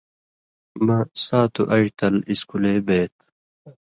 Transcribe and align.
مہ 0.85 0.97
ساتُو 1.25 1.63
اَئیڑ 1.73 1.87
تل 1.97 2.15
اِسکُلے 2.31 2.73
بَیت۔ 2.85 3.15